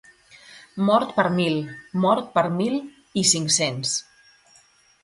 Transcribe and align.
Mort 0.87 1.11
per 1.17 1.25
mil, 1.35 1.59
mort 2.07 2.33
per 2.39 2.45
mil 2.57 2.81
i 3.23 3.27
cinc-cents. 3.35 3.95